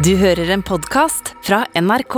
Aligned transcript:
Du 0.00 0.14
hører 0.16 0.48
en 0.54 0.62
podkast 0.64 1.34
fra 1.44 1.58
NRK. 1.76 2.14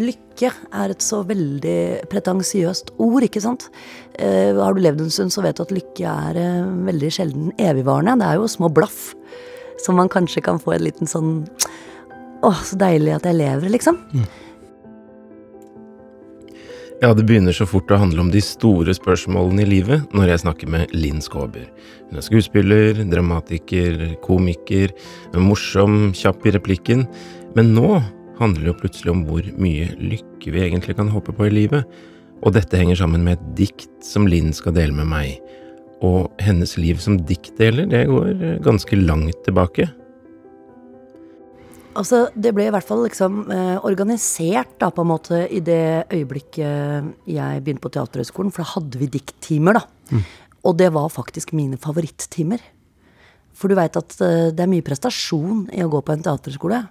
Lykke 0.00 0.48
er 0.48 0.94
et 0.94 1.04
så 1.04 1.18
veldig 1.28 2.06
pretensiøst 2.08 2.94
ord, 3.04 3.26
ikke 3.26 3.42
sant. 3.44 3.66
Eh, 4.16 4.56
har 4.56 4.72
du 4.72 4.80
levd 4.80 5.02
en 5.04 5.12
stund, 5.12 5.34
så 5.34 5.44
vet 5.44 5.60
du 5.60 5.66
at 5.66 5.74
lykke 5.76 6.14
er 6.30 6.38
eh, 6.40 6.70
veldig 6.86 7.10
sjelden 7.12 7.52
evigvarende. 7.60 8.16
Det 8.22 8.30
er 8.30 8.40
jo 8.40 8.48
små 8.48 8.72
blaff 8.72 9.10
som 9.84 10.00
man 10.00 10.08
kanskje 10.08 10.40
kan 10.46 10.62
få 10.62 10.78
en 10.78 10.86
liten 10.86 11.10
sånn 11.10 11.34
Å, 12.40 12.54
så 12.64 12.80
deilig 12.80 13.12
at 13.18 13.28
jeg 13.28 13.36
lever, 13.36 13.68
liksom. 13.76 14.00
Ja, 17.02 17.10
det 17.12 17.26
begynner 17.28 17.52
så 17.52 17.66
fort 17.68 17.90
å 17.92 17.98
handle 18.00 18.22
om 18.22 18.30
de 18.32 18.40
store 18.40 18.94
spørsmålene 18.96 19.66
i 19.66 19.68
livet 19.68 20.14
når 20.16 20.30
jeg 20.30 20.40
snakker 20.46 20.70
med 20.72 20.94
Linn 20.96 21.18
Skåber. 21.20 21.66
Hun 22.08 22.16
er 22.16 22.24
skuespiller, 22.24 23.02
dramatiker, 23.10 24.14
komiker, 24.24 24.94
morsom, 25.36 26.14
kjapp 26.16 26.46
i 26.48 26.54
replikken. 26.56 27.04
Men 27.52 27.74
nå 27.76 27.98
handler 28.40 28.62
det 28.62 28.70
jo 28.70 28.78
plutselig 28.80 29.12
om 29.12 29.26
hvor 29.28 29.44
mye 29.60 29.90
lykke 30.00 30.54
vi 30.54 30.64
egentlig 30.64 30.96
kan 30.96 31.12
håpe 31.12 31.36
på 31.36 31.50
i 31.50 31.52
livet. 31.52 31.84
Og 32.40 32.56
dette 32.56 32.80
henger 32.80 33.02
sammen 33.02 33.28
med 33.28 33.36
et 33.36 33.52
dikt 33.60 33.92
som 34.00 34.24
Linn 34.24 34.56
skal 34.56 34.78
dele 34.78 34.96
med 34.96 35.12
meg. 35.12 35.36
Og 36.00 36.32
hennes 36.40 36.78
liv 36.80 36.96
som 37.04 37.20
diktdeler, 37.28 37.92
det 37.92 38.06
går 38.08 38.64
ganske 38.64 39.04
langt 39.04 39.44
tilbake. 39.44 39.90
Altså, 41.96 42.26
det 42.36 42.52
ble 42.56 42.66
i 42.68 42.72
hvert 42.74 42.86
fall 42.86 43.04
liksom 43.06 43.46
eh, 43.52 43.76
organisert 43.88 44.74
da, 44.82 44.90
på 44.92 45.04
en 45.04 45.10
måte 45.14 45.42
i 45.48 45.62
det 45.64 46.06
øyeblikket 46.12 47.12
jeg 47.30 47.62
begynte 47.64 47.84
på 47.86 47.92
Teaterhøgskolen, 47.94 48.52
for 48.52 48.64
da 48.64 48.72
hadde 48.74 49.00
vi 49.00 49.08
dikttimer, 49.16 49.80
da. 49.80 49.84
Og 50.66 50.76
det 50.80 50.90
var 50.92 51.08
faktisk 51.14 51.54
mine 51.56 51.78
favorittimer. 51.80 52.60
For 53.56 53.72
du 53.72 53.78
veit 53.78 53.96
at 53.96 54.18
eh, 54.20 54.50
det 54.52 54.62
er 54.64 54.68
mye 54.68 54.84
prestasjon 54.84 55.66
i 55.72 55.80
å 55.84 55.88
gå 55.92 56.02
på 56.04 56.12
en 56.12 56.24
teaterskole. 56.26 56.82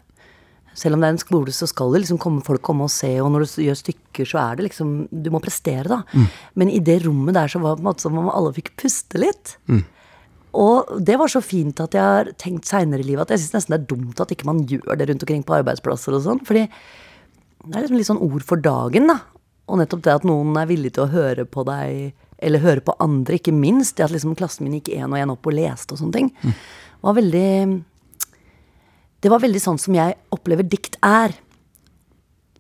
Selv 0.75 0.97
om 0.97 1.03
det 1.03 1.07
er 1.07 1.13
en 1.15 1.21
skole, 1.21 1.51
så 1.55 1.67
skal 1.71 1.93
det 1.93 2.01
liksom 2.03 2.17
komme, 2.19 2.41
folk 2.43 2.63
komme 2.65 2.87
og 2.87 2.91
se, 2.91 3.13
og 3.23 3.29
når 3.31 3.45
du 3.45 3.61
gjør 3.63 3.77
stykker, 3.79 4.27
så 4.27 4.41
er 4.41 4.57
det 4.57 4.65
liksom 4.65 4.95
Du 5.07 5.29
må 5.31 5.39
prestere, 5.39 5.87
da. 5.87 6.01
Men 6.59 6.71
i 6.73 6.81
det 6.83 6.97
rommet 7.05 7.37
der 7.37 7.47
så 7.51 7.61
var 7.63 7.75
det 7.77 7.83
på 7.83 7.85
en 7.85 7.91
måte 7.93 8.03
som 8.03 8.17
om 8.19 8.31
alle 8.33 8.51
fikk 8.57 8.73
puste 8.81 9.21
litt. 9.21 9.53
Og 10.55 10.99
det 11.03 11.17
var 11.19 11.31
så 11.31 11.41
fint 11.43 11.79
at 11.83 11.95
jeg 11.97 12.03
har 12.03 12.29
tenkt 12.39 12.67
seinere 12.69 13.03
i 13.03 13.07
livet 13.07 13.25
at 13.25 13.35
jeg 13.35 13.43
syns 13.43 13.57
nesten 13.57 13.75
det 13.75 13.79
er 13.81 13.89
dumt 13.91 14.21
at 14.23 14.31
ikke 14.31 14.47
man 14.47 14.63
gjør 14.69 14.99
det 14.99 15.09
rundt 15.09 15.25
omkring 15.25 15.43
på 15.47 15.57
arbeidsplasser 15.57 16.15
og 16.15 16.23
sånn. 16.23 16.43
Fordi 16.47 16.63
det 17.65 17.73
er 17.73 17.83
liksom 17.83 17.99
litt 17.99 18.09
sånn 18.09 18.23
ord 18.23 18.45
for 18.45 18.61
dagen, 18.61 19.09
da. 19.11 19.19
Og 19.65 19.81
nettopp 19.81 20.05
det 20.05 20.13
at 20.13 20.27
noen 20.27 20.55
er 20.61 20.69
villig 20.69 20.93
til 20.95 21.07
å 21.07 21.11
høre 21.11 21.47
på 21.49 21.65
deg, 21.67 22.13
eller 22.45 22.63
høre 22.63 22.83
på 22.85 22.95
andre, 23.03 23.39
ikke 23.39 23.55
minst. 23.55 23.97
Det 23.97 24.05
at 24.05 24.13
liksom 24.13 24.37
klassen 24.37 24.67
min 24.67 24.77
gikk 24.77 24.93
én 24.95 25.09
og 25.09 25.19
én 25.19 25.33
opp 25.33 25.49
og 25.49 25.57
leste 25.57 25.95
og 25.95 26.01
sånne 26.03 26.19
ting, 26.19 26.31
var 27.05 27.17
veldig 27.17 27.49
Det 29.25 29.31
var 29.31 29.41
veldig 29.41 29.59
sånn 29.61 29.79
som 29.81 29.95
jeg 29.97 30.13
opplever 30.35 30.67
dikt 30.69 30.99
er. 31.01 31.33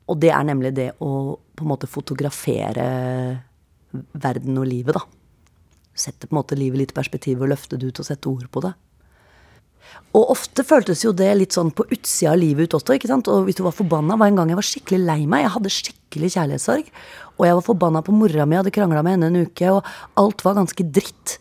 Og 0.09 0.17
det 0.19 0.31
er 0.33 0.47
nemlig 0.47 0.73
det 0.73 0.91
å 0.99 1.37
på 1.55 1.63
en 1.63 1.69
måte 1.69 1.87
fotografere 1.87 2.87
verden 3.93 4.57
og 4.59 4.65
livet, 4.67 4.97
da 4.97 5.05
sette 5.95 6.27
på 6.27 6.35
en 6.35 6.41
måte 6.41 6.57
livet 6.59 6.81
litt 6.81 6.93
i 6.93 6.97
perspektiv 6.97 7.41
og 7.41 7.51
løfte 7.53 7.79
det 7.79 7.89
ut 7.89 8.01
og 8.03 8.07
sette 8.07 8.29
ord 8.31 8.49
på 8.51 8.63
det. 8.65 8.75
Og 10.15 10.31
ofte 10.31 10.63
føltes 10.63 11.03
jo 11.03 11.11
det 11.15 11.27
litt 11.35 11.55
sånn 11.55 11.73
på 11.75 11.85
utsida 11.91 12.31
av 12.31 12.39
livet 12.39 12.69
ut 12.69 12.77
også. 12.77 12.95
ikke 12.95 13.09
sant? 13.11 13.27
Og 13.31 13.47
hvis 13.47 13.57
du 13.59 13.65
var 13.65 13.75
forbanna, 13.75 14.15
var 14.19 14.31
en 14.31 14.39
gang 14.39 14.51
jeg 14.51 14.59
var 14.59 14.67
skikkelig 14.69 15.01
lei 15.03 15.17
meg. 15.27 15.43
Jeg 15.43 15.53
hadde 15.57 15.73
skikkelig 15.75 16.29
kjærlighetssorg. 16.37 16.93
Og 17.35 17.47
jeg 17.47 17.57
var 17.57 17.65
forbanna 17.65 18.03
på 18.05 18.15
mora 18.15 18.45
mi, 18.47 18.57
hadde 18.59 18.73
krangla 18.75 19.03
med 19.03 19.17
henne 19.17 19.31
en 19.31 19.49
uke, 19.49 19.73
og 19.75 20.21
alt 20.21 20.45
var 20.45 20.55
ganske 20.59 20.87
dritt. 20.95 21.35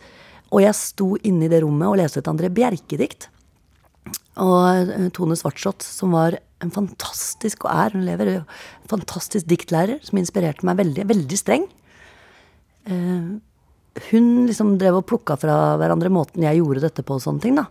Og 0.51 0.65
jeg 0.65 0.79
sto 0.79 1.13
inne 1.23 1.47
i 1.47 1.53
det 1.53 1.63
rommet 1.63 1.87
og 1.87 2.01
leste 2.03 2.19
et 2.23 2.31
André 2.31 2.51
Bjerke-dikt. 2.55 3.29
Og 4.43 4.91
eh, 4.91 5.07
Tone 5.15 5.39
Svartslott, 5.39 5.87
som 5.87 6.15
var 6.15 6.41
en 6.65 6.75
fantastisk, 6.75 7.69
og 7.69 7.75
er, 7.75 7.95
hun 7.95 8.07
lever, 8.09 8.33
en 8.41 8.91
fantastisk 8.91 9.47
diktlærer, 9.51 10.03
som 10.03 10.19
inspirerte 10.19 10.67
meg 10.67 10.81
veldig. 10.83 11.07
Veldig 11.15 11.39
streng. 11.39 11.69
Eh, 12.91 13.35
hun 14.11 14.47
liksom 14.49 14.75
drev 14.81 15.01
og 15.01 15.07
plukka 15.09 15.37
fra 15.39 15.77
hverandre 15.81 16.11
måten 16.13 16.45
jeg 16.47 16.61
gjorde 16.61 16.83
dette 16.87 17.05
på 17.07 17.19
og 17.19 17.23
sånne 17.23 17.45
ting, 17.45 17.59
da. 17.59 17.69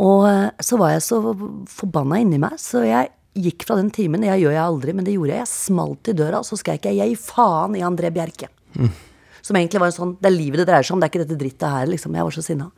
Og 0.00 0.24
eh, 0.28 0.48
så 0.64 0.78
var 0.80 0.94
jeg 0.94 1.04
så 1.04 1.20
forbanna 1.68 2.22
inni 2.22 2.40
meg, 2.40 2.56
så 2.60 2.84
jeg 2.86 3.12
gikk 3.32 3.66
fra 3.68 3.78
den 3.78 3.90
timen. 3.92 4.24
Jeg 4.26 4.44
gjør 4.44 4.54
jeg 4.56 4.64
aldri, 4.64 4.94
men 4.96 5.06
det 5.06 5.16
gjorde 5.16 5.34
jeg. 5.34 5.44
Jeg 5.44 5.52
smalt 5.52 6.12
i 6.12 6.16
døra, 6.16 6.40
og 6.40 6.48
så 6.48 6.58
skreik 6.60 6.88
jeg 6.88 6.96
'jeg 7.00 7.16
faen' 7.20 7.76
i 7.76 7.84
André 7.84 8.12
Bjerke. 8.12 8.48
Som 9.42 9.56
egentlig 9.56 9.80
var 9.80 9.86
en 9.90 9.92
sånn 9.92 10.16
Det 10.20 10.28
er 10.30 10.38
livet 10.38 10.58
det 10.58 10.66
dreier 10.68 10.82
seg 10.82 10.94
om, 10.94 11.00
det 11.00 11.08
er 11.08 11.12
ikke 11.12 11.26
dette 11.26 11.40
drittet 11.40 11.68
her, 11.68 11.86
liksom. 11.86 12.14
Jeg 12.14 12.24
var 12.24 12.30
så 12.30 12.42
sinna. 12.42 12.70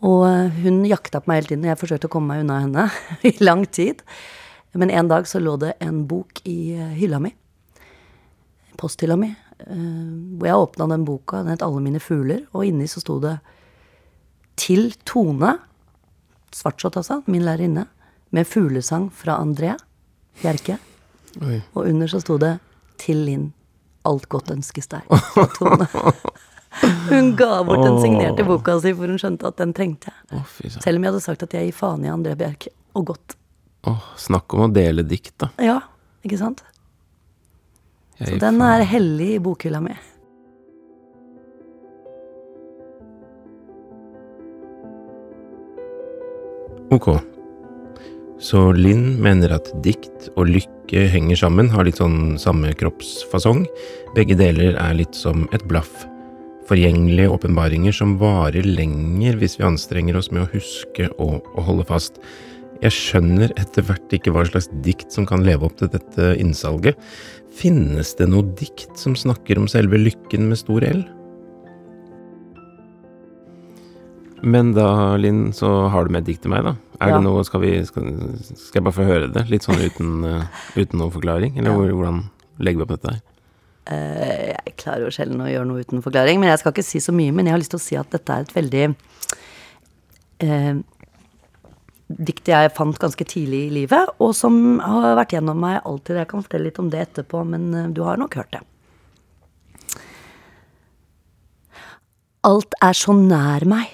Og 0.00 0.24
eh, 0.26 0.62
hun 0.64 0.84
jakta 0.84 1.20
på 1.20 1.28
meg 1.28 1.42
hele 1.42 1.48
tiden, 1.48 1.64
og 1.64 1.72
jeg 1.72 1.80
forsøkte 1.80 2.08
å 2.08 2.12
komme 2.12 2.32
meg 2.32 2.44
unna 2.44 2.60
henne 2.60 2.90
i 3.28 3.36
lang 3.40 3.66
tid. 3.66 4.02
Men 4.72 4.90
en 4.90 5.08
dag 5.08 5.26
så 5.26 5.40
lå 5.40 5.58
det 5.58 5.74
en 5.80 6.06
bok 6.06 6.40
i 6.44 6.72
eh, 6.72 6.94
hylla 6.96 7.20
mi. 7.20 7.34
Posthylla 8.80 9.16
mi. 9.16 9.34
Eh, 9.66 10.36
Hvor 10.38 10.46
jeg 10.46 10.56
åpna 10.64 10.86
den 10.92 11.04
boka, 11.04 11.42
den 11.42 11.52
het 11.52 11.62
'Alle 11.62 11.80
mine 11.80 12.00
fugler', 12.00 12.46
og 12.52 12.64
inni 12.64 12.86
så 12.86 13.00
sto 13.00 13.18
det 13.20 13.38
'Til 14.56 14.94
Tone', 15.04 15.58
svartsått 16.52 16.96
altså, 16.96 17.22
min 17.26 17.42
lærerinne, 17.42 17.86
med 18.30 18.46
fuglesang 18.46 19.10
fra 19.12 19.38
André 19.38 19.76
Bjerke. 20.42 20.78
Oi. 21.42 21.62
Og 21.74 21.86
under 21.86 22.06
så 22.06 22.20
sto 22.20 22.38
det 22.38 22.58
'Til 22.98 23.16
Linn, 23.24 23.52
alt 24.04 24.28
godt 24.28 24.50
ønskes 24.50 24.88
deg'. 24.88 25.02
fra 25.08 25.46
Tone. 25.58 25.86
Hun 27.10 27.36
ga 27.36 27.64
bort 27.64 27.82
den 27.84 28.00
signerte 28.00 28.44
boka 28.46 28.80
si, 28.80 28.92
for 28.94 29.06
hun 29.06 29.18
skjønte 29.18 29.46
at 29.46 29.56
den 29.56 29.72
trengte 29.74 30.12
jeg. 30.30 30.42
Selv 30.80 30.96
om 30.96 31.04
jeg 31.04 31.12
hadde 31.12 31.22
sagt 31.24 31.42
at 31.42 31.52
jeg 31.52 31.66
gir 31.66 31.74
faen 31.76 32.04
i 32.04 32.08
André 32.12 32.36
Bjerke. 32.38 32.70
Og 32.94 33.06
godt. 33.06 33.36
Åh, 33.88 34.02
snakk 34.16 34.54
om 34.54 34.66
å 34.68 34.72
dele 34.72 35.02
dikt, 35.02 35.34
da. 35.38 35.50
Ja, 35.58 35.80
ikke 36.26 36.38
sant? 36.38 36.62
Så 38.20 38.36
den 38.40 38.60
er 38.60 38.84
hellig 38.84 39.34
i 39.38 39.42
bokhylla 39.42 39.80
mi. 39.80 39.94
Ok. 46.90 47.08
Så 48.40 48.70
Linn 48.74 49.14
mener 49.22 49.54
at 49.54 49.68
dikt 49.84 50.30
og 50.34 50.48
lykke 50.50 51.06
henger 51.12 51.38
sammen, 51.38 51.68
har 51.70 51.86
litt 51.86 52.00
sånn 52.00 52.34
samme 52.40 52.72
kroppsfasong. 52.76 53.62
Begge 54.16 54.36
deler 54.36 54.74
er 54.74 54.96
litt 54.98 55.16
som 55.16 55.46
et 55.54 55.64
blaff. 55.70 56.04
Forgjengelige 56.68 57.30
åpenbaringer 57.30 57.94
som 57.94 58.16
varer 58.20 58.66
lenger 58.66 59.38
hvis 59.40 59.56
vi 59.60 59.68
anstrenger 59.68 60.18
oss 60.18 60.30
med 60.34 60.44
å 60.44 60.50
huske 60.52 61.08
og, 61.16 61.46
og 61.54 61.62
holde 61.68 61.86
fast. 61.88 62.20
Jeg 62.80 62.94
skjønner 62.96 63.52
etter 63.60 63.84
hvert 63.84 64.12
ikke 64.16 64.32
hva 64.32 64.46
slags 64.48 64.70
dikt 64.84 65.12
som 65.12 65.26
kan 65.28 65.42
leve 65.44 65.66
opp 65.68 65.74
til 65.76 65.90
dette 65.92 66.30
innsalget. 66.40 66.96
Finnes 67.52 68.14
det 68.16 68.28
noe 68.32 68.46
dikt 68.56 68.96
som 68.96 69.12
snakker 69.18 69.58
om 69.60 69.66
selve 69.68 69.98
lykken 70.00 70.46
med 70.48 70.56
stor 70.62 70.86
L? 70.88 71.02
Men 74.42 74.70
da, 74.72 75.16
Linn, 75.20 75.50
så 75.52 75.68
har 75.92 76.06
du 76.08 76.14
med 76.14 76.22
et 76.24 76.30
dikt 76.32 76.46
til 76.46 76.52
meg, 76.54 76.64
da. 76.64 76.72
Er 77.00 77.10
Ja. 77.10 77.16
det 77.18 77.24
noe, 77.26 77.42
skal, 77.44 77.60
vi, 77.60 77.72
skal, 77.84 78.06
skal 78.56 78.80
jeg 78.80 78.84
bare 78.86 78.96
få 78.96 79.04
høre 79.08 79.28
det? 79.32 79.42
Litt 79.52 79.64
sånn 79.66 79.80
uten, 79.88 80.24
eh, 80.24 80.46
uten 80.76 80.98
noen 81.00 81.12
forklaring? 81.12 81.58
Eller 81.58 81.70
Ja. 81.76 81.92
hvordan 81.92 82.22
legger 82.60 82.80
vi 82.80 82.86
opp 82.86 82.94
dette 82.96 83.12
her? 83.12 83.20
Uh, 83.90 84.54
Jeg 84.64 84.76
klarer 84.76 85.04
jo 85.04 85.10
sjelden 85.12 85.40
å 85.44 85.48
gjøre 85.50 85.66
noe 85.68 85.80
uten 85.84 86.00
forklaring, 86.04 86.40
men 86.40 86.48
jeg 86.48 86.60
skal 86.62 86.72
ikke 86.72 86.84
si 86.86 87.00
så 87.00 87.12
mye. 87.12 87.32
Men 87.32 87.46
jeg 87.46 87.52
har 87.52 87.60
lyst 87.60 87.70
til 87.74 87.80
å 87.80 87.84
si 87.84 87.96
at 88.00 88.08
dette 88.10 88.32
er 88.32 88.40
et 88.46 88.54
veldig 88.54 88.82
eh, 90.40 90.74
dikt 92.10 92.50
jeg 92.50 92.72
fant 92.74 92.98
ganske 92.98 93.24
tidlig 93.28 93.62
i 93.68 93.72
livet, 93.80 94.10
og 94.18 94.34
som 94.36 94.80
har 94.82 95.14
vært 95.18 95.36
gjennom 95.36 95.60
meg 95.62 95.80
alltid. 95.84 96.18
Jeg 96.20 96.30
kan 96.30 96.44
fortelle 96.44 96.68
litt 96.68 96.80
om 96.82 96.90
det 96.90 97.04
etterpå, 97.04 97.44
men 97.46 97.70
eh, 97.74 97.90
du 97.94 98.02
har 98.06 98.20
nok 98.20 98.36
hørt 98.40 98.52
det. 98.56 98.64
Alt 102.48 102.74
er 102.80 102.96
så 102.96 103.12
nær 103.12 103.66
meg 103.68 103.90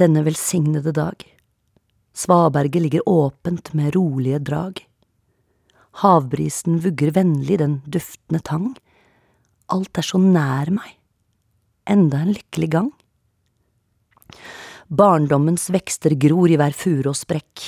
denne 0.00 0.24
velsignede 0.26 0.90
dag. 0.94 1.20
Svaberget 2.14 2.82
ligger 2.82 3.08
åpent 3.08 3.72
med 3.78 3.94
rolige 3.94 4.40
drag. 4.42 4.82
Havbrisen 6.02 6.80
vugger 6.82 7.14
vennlig 7.14 7.60
den 7.62 7.78
duftende 7.86 8.42
tang. 8.42 8.72
Alt 9.70 9.98
er 9.98 10.06
så 10.06 10.18
nær 10.18 10.70
meg. 10.74 10.96
Enda 11.90 12.24
en 12.24 12.34
lykkelig 12.34 12.70
gang. 12.74 12.90
Barndommens 14.92 15.70
vekster 15.72 16.12
gror 16.20 16.50
i 16.52 16.58
hver 16.60 16.74
fure 16.76 17.08
og 17.08 17.16
sprekk. 17.16 17.62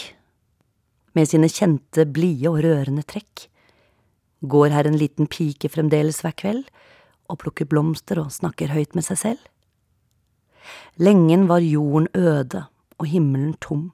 Med 1.17 1.31
sine 1.31 1.49
kjente, 1.49 2.05
blide 2.05 2.51
og 2.51 2.61
rørende 2.61 3.07
trekk. 3.09 3.47
Går 4.45 4.75
her 4.75 4.85
en 4.85 4.99
liten 5.01 5.29
pike 5.33 5.71
fremdeles 5.73 6.21
hver 6.21 6.37
kveld 6.37 6.67
og 7.33 7.41
plukker 7.41 7.67
blomster 7.67 8.21
og 8.21 8.35
snakker 8.35 8.75
høyt 8.77 8.93
med 8.95 9.07
seg 9.09 9.21
selv. 9.23 9.41
Lengen 11.01 11.49
var 11.49 11.65
jorden 11.65 12.11
øde 12.13 12.67
og 13.01 13.09
himmelen 13.09 13.57
tom. 13.65 13.91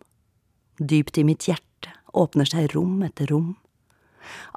Dypt 0.82 1.19
i 1.22 1.26
mitt 1.26 1.46
hjerte 1.46 1.94
åpner 2.12 2.48
seg 2.48 2.74
rom 2.74 3.04
etter 3.06 3.30
rom. 3.30 3.54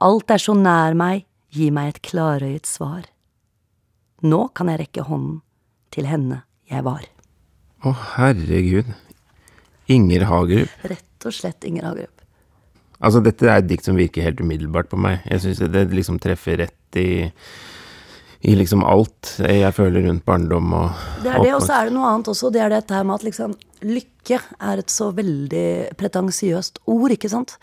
Alt 0.02 0.34
er 0.34 0.42
så 0.42 0.58
nær 0.58 0.98
meg, 0.98 1.28
gi 1.54 1.70
meg 1.70 1.94
et 1.94 2.02
klarøyet 2.02 2.66
svar. 2.66 3.06
Nå 4.26 4.48
kan 4.58 4.74
jeg 4.74 4.88
rekke 4.88 5.06
hånden 5.06 5.44
til 5.94 6.10
henne 6.10 6.42
jeg 6.72 6.82
var. 6.86 7.15
Å, 7.86 7.94
herregud. 8.16 8.90
Inger 9.94 10.26
Hagerup. 10.26 10.72
Rett 10.90 11.28
og 11.30 11.36
slett 11.36 11.68
Inger 11.70 11.86
Hagerup. 11.92 12.24
Altså, 12.98 13.22
dette 13.22 13.46
er 13.46 13.60
et 13.60 13.70
dikt 13.70 13.86
som 13.86 14.00
virker 14.00 14.26
helt 14.26 14.42
umiddelbart 14.42 14.90
på 14.90 14.98
meg. 14.98 15.22
Jeg 15.30 15.44
syns 15.44 15.62
det 15.70 15.88
liksom 15.94 16.18
treffer 16.24 16.64
rett 16.64 17.02
i 17.02 17.10
i 18.46 18.54
liksom 18.54 18.84
alt 18.86 19.32
jeg 19.42 19.74
føler 19.74 20.04
rundt 20.06 20.26
barndom 20.28 20.74
og 20.78 21.06
Det 21.24 21.32
er 21.32 21.40
det, 21.42 21.54
og 21.56 21.64
så 21.66 21.80
er 21.80 21.88
det 21.88 21.96
noe 21.96 22.12
annet 22.12 22.28
også. 22.30 22.52
Det 22.54 22.62
er 22.62 22.70
dette 22.74 22.94
her 22.94 23.06
med 23.08 23.18
at 23.18 23.26
liksom 23.26 23.56
lykke 23.86 24.38
er 24.70 24.82
et 24.82 24.94
så 24.94 25.08
veldig 25.16 25.96
pretensiøst 25.98 26.84
ord, 26.92 27.14
ikke 27.16 27.32
sant. 27.32 27.56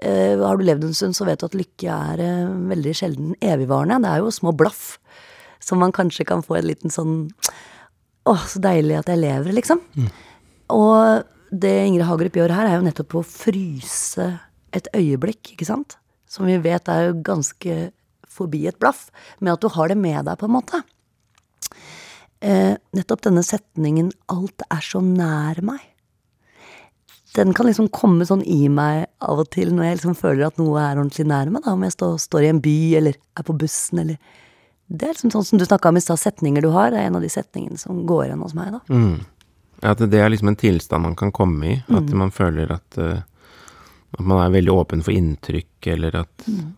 Eh, 0.00 0.40
har 0.40 0.56
du 0.56 0.64
levd 0.64 0.86
en 0.88 0.96
stund, 0.96 1.16
så 1.16 1.26
vet 1.28 1.42
du 1.42 1.48
at 1.48 1.56
lykke 1.58 1.96
er 2.12 2.22
eh, 2.24 2.54
veldig 2.72 2.94
sjelden 2.96 3.34
evigvarende. 3.36 4.00
Det 4.04 4.14
er 4.14 4.24
jo 4.24 4.32
små 4.32 4.54
blaff 4.56 4.84
som 5.60 5.82
man 5.82 5.92
kanskje 5.92 6.24
kan 6.28 6.44
få 6.44 6.56
en 6.60 6.70
liten 6.70 6.94
sånn 6.94 7.14
Å, 8.28 8.34
så 8.48 8.60
deilig 8.62 8.98
at 8.98 9.08
jeg 9.10 9.22
lever, 9.22 9.54
liksom. 9.56 9.80
Og 10.74 11.24
det 11.50 11.72
Ingrid 11.86 12.06
Hagerup 12.06 12.36
gjør 12.36 12.54
her, 12.54 12.68
er 12.68 12.78
jo 12.78 12.86
nettopp 12.86 13.16
å 13.20 13.26
fryse 13.26 14.28
et 14.76 14.90
øyeblikk, 14.94 15.54
ikke 15.54 15.68
sant. 15.68 15.96
Som 16.30 16.46
vi 16.46 16.58
vet 16.62 16.88
er 16.92 17.08
jo 17.08 17.20
ganske 17.26 17.78
forbi 18.30 18.66
et 18.70 18.78
blaff, 18.78 19.08
med 19.40 19.56
at 19.56 19.64
du 19.64 19.70
har 19.72 19.90
det 19.90 19.98
med 19.98 20.24
deg, 20.28 20.36
på 20.38 20.46
en 20.46 20.56
måte. 20.58 20.82
Eh, 22.40 22.76
nettopp 22.96 23.26
denne 23.26 23.42
setningen 23.44 24.12
'alt 24.30 24.62
er 24.70 24.80
så 24.80 25.02
nær 25.04 25.60
meg', 25.60 25.90
den 27.36 27.54
kan 27.54 27.68
liksom 27.68 27.90
komme 27.94 28.26
sånn 28.26 28.42
i 28.42 28.64
meg 28.72 29.04
av 29.22 29.42
og 29.44 29.50
til 29.54 29.70
når 29.74 29.86
jeg 29.86 29.98
liksom 30.00 30.16
føler 30.18 30.48
at 30.48 30.58
noe 30.58 30.80
er 30.82 30.98
ordentlig 30.98 31.28
nær 31.30 31.50
meg, 31.52 31.62
da, 31.62 31.74
om 31.76 31.84
jeg 31.86 31.94
står, 31.94 32.16
står 32.18 32.46
i 32.46 32.50
en 32.50 32.62
by 32.64 32.78
eller 32.98 33.18
er 33.38 33.46
på 33.46 33.56
bussen 33.60 34.02
eller 34.02 34.16
Det 34.90 35.06
er 35.06 35.12
liksom 35.14 35.30
sånn 35.30 35.44
som 35.46 35.58
du 35.60 35.64
snakka 35.64 35.88
om 35.92 35.96
i 36.00 36.02
stad, 36.02 36.18
setninger 36.18 36.64
du 36.64 36.70
har, 36.74 36.90
det 36.90 36.98
er 36.98 37.06
en 37.10 37.16
av 37.20 37.22
de 37.22 37.28
setningene 37.30 37.78
som 37.78 38.00
går 38.08 38.24
igjen 38.26 38.40
hos 38.42 38.54
meg, 38.58 38.72
da. 38.74 38.80
Mm. 38.90 39.20
At 39.86 40.02
det 40.10 40.18
er 40.20 40.28
liksom 40.32 40.48
en 40.50 40.56
tilstand 40.60 41.02
man 41.06 41.14
kan 41.16 41.30
komme 41.32 41.64
i. 41.68 41.76
At 41.88 42.10
Mm. 42.10 42.16
man 42.18 42.30
føler 42.34 42.70
at, 42.74 42.98
eh, 42.98 43.22
at 44.18 44.20
man 44.20 44.40
er 44.42 44.50
veldig 44.60 44.74
åpen 44.74 45.02
for 45.06 45.12
inntrykk, 45.14 45.86
eller 45.94 46.16
at 46.24 46.46
Mm. 46.48 46.74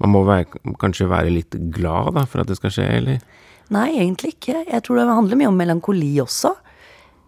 Man 0.00 0.10
må 0.10 0.24
være, 0.26 0.44
kanskje 0.76 1.08
være 1.08 1.30
litt 1.32 1.50
glad 1.72 2.14
da, 2.14 2.24
for 2.26 2.40
at 2.40 2.48
det 2.48 2.56
skal 2.58 2.70
skje, 2.70 2.88
eller? 2.96 3.20
Nei, 3.70 3.92
egentlig 3.96 4.34
ikke. 4.34 4.66
Jeg 4.68 4.82
tror 4.82 4.96
det 4.96 5.06
handler 5.06 5.36
mye 5.36 5.48
om 5.48 5.56
melankoli 5.56 6.16
også. 6.20 6.54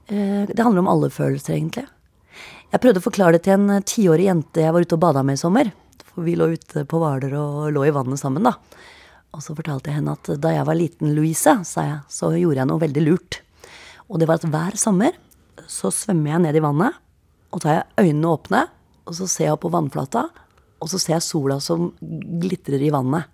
Eh, 0.08 0.46
Det 0.46 0.58
handler 0.58 0.80
om 0.80 0.88
alle 0.88 1.08
følelser, 1.08 1.54
egentlig. 1.54 1.86
Jeg 2.72 2.80
prøvde 2.80 3.00
å 3.00 3.06
forklare 3.10 3.32
det 3.32 3.44
til 3.44 3.54
en 3.54 3.70
eh, 3.70 3.80
tiårig 3.80 4.26
jente 4.26 4.60
jeg 4.60 4.72
var 4.72 4.80
ute 4.82 4.92
og 4.94 5.00
bada 5.00 5.22
med 5.24 5.34
i 5.34 5.36
sommer. 5.40 5.72
For 6.04 6.22
vi 6.22 6.34
lå 6.36 6.52
ute 6.52 6.84
på 6.84 6.98
Hvaler 7.00 7.32
og 7.38 7.72
lå 7.72 7.86
i 7.86 7.90
vannet 7.94 8.18
sammen, 8.18 8.42
da. 8.42 8.52
Og 9.36 9.44
så 9.44 9.52
fortalte 9.52 9.90
jeg 9.90 10.00
henne 10.00 10.14
at 10.16 10.30
da 10.40 10.54
jeg 10.54 10.64
var 10.64 10.78
liten, 10.78 11.12
Louise, 11.16 11.52
sa 11.68 11.84
jeg, 11.84 11.98
så 12.08 12.30
gjorde 12.32 12.62
jeg 12.62 12.70
noe 12.70 12.80
veldig 12.80 13.02
lurt. 13.04 13.40
Og 14.08 14.20
det 14.20 14.28
var 14.30 14.40
at 14.40 14.48
hver 14.48 14.78
sommer 14.80 15.18
så 15.68 15.90
svømmer 15.92 16.32
jeg 16.32 16.44
ned 16.46 16.56
i 16.56 16.64
vannet, 16.64 16.96
og 17.52 17.62
tar 17.62 17.78
jeg 17.78 18.06
øynene 18.06 18.32
åpne, 18.32 18.62
og 19.06 19.16
så 19.18 19.28
ser 19.30 19.48
jeg 19.48 19.56
opp 19.56 19.64
på 19.66 19.72
vannflata, 19.74 20.26
og 20.80 20.90
så 20.90 21.00
ser 21.00 21.16
jeg 21.16 21.26
sola 21.26 21.58
som 21.62 21.90
glitrer 22.00 22.82
i 22.82 22.92
vannet. 22.94 23.28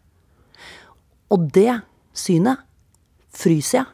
Og 1.33 1.47
det 1.55 1.79
synet 2.17 2.61
fryser 3.33 3.83
jeg. 3.83 3.87